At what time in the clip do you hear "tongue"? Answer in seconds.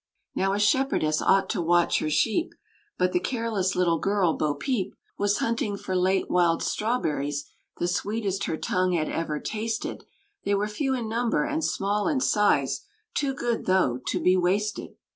8.57-8.93